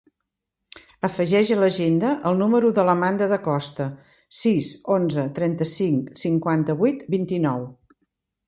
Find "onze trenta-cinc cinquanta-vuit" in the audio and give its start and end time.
4.97-7.09